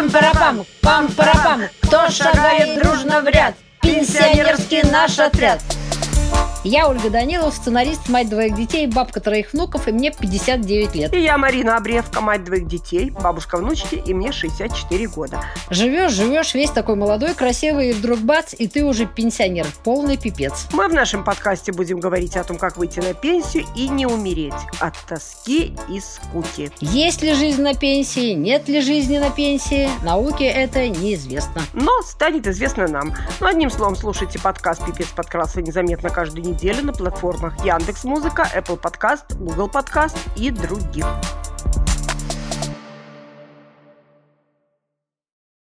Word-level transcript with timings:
Пам-парапам, 0.00 0.64
пам-парапам, 0.80 1.68
кто 1.82 2.08
шагает 2.08 2.82
дружно 2.82 3.20
в 3.20 3.28
ряд? 3.28 3.54
Пенсионерский 3.82 4.82
наш 4.90 5.18
отряд. 5.18 5.60
Я 6.62 6.88
Ольга 6.88 7.08
Данилов, 7.08 7.54
сценарист, 7.54 8.10
мать 8.10 8.28
двоих 8.28 8.54
детей, 8.54 8.86
бабка 8.86 9.20
троих 9.20 9.54
внуков, 9.54 9.88
и 9.88 9.92
мне 9.92 10.10
59 10.10 10.94
лет. 10.94 11.14
И 11.14 11.22
я 11.22 11.38
Марина 11.38 11.78
Обревка, 11.78 12.20
мать 12.20 12.44
двоих 12.44 12.66
детей, 12.66 13.08
бабушка 13.10 13.56
внучки, 13.56 13.94
и 13.94 14.12
мне 14.12 14.30
64 14.30 15.08
года. 15.08 15.40
Живешь, 15.70 16.12
живешь, 16.12 16.52
весь 16.52 16.68
такой 16.70 16.96
молодой, 16.96 17.32
красивый, 17.32 17.90
и 17.90 17.92
вдруг 17.94 18.18
бац, 18.18 18.52
и 18.58 18.68
ты 18.68 18.84
уже 18.84 19.06
пенсионер. 19.06 19.66
Полный 19.84 20.18
пипец. 20.18 20.66
Мы 20.74 20.88
в 20.88 20.92
нашем 20.92 21.24
подкасте 21.24 21.72
будем 21.72 21.98
говорить 21.98 22.36
о 22.36 22.44
том, 22.44 22.58
как 22.58 22.76
выйти 22.76 23.00
на 23.00 23.14
пенсию 23.14 23.64
и 23.74 23.88
не 23.88 24.04
умереть 24.04 24.52
от 24.80 24.94
тоски 25.08 25.74
и 25.88 25.98
скуки. 25.98 26.70
Есть 26.80 27.22
ли 27.22 27.32
жизнь 27.32 27.62
на 27.62 27.72
пенсии, 27.72 28.34
нет 28.34 28.68
ли 28.68 28.82
жизни 28.82 29.16
на 29.16 29.30
пенсии, 29.30 29.88
науке 30.02 30.44
это 30.44 30.86
неизвестно. 30.88 31.62
Но 31.72 32.02
станет 32.02 32.46
известно 32.46 32.86
нам. 32.86 33.14
Ну, 33.40 33.46
одним 33.46 33.70
словом, 33.70 33.96
слушайте 33.96 34.38
подкаст 34.38 34.84
«Пипец 34.84 35.08
подкрался 35.08 35.62
незаметно» 35.62 36.10
каждую 36.10 36.49
неделю 36.50 36.82
на 36.82 36.92
платформах 36.92 37.64
Яндекс 37.64 38.04
Музыка, 38.04 38.48
Apple 38.54 38.80
Podcast, 38.80 39.36
Google 39.38 39.70
Podcast 39.70 40.16
и 40.36 40.50
других. 40.50 41.06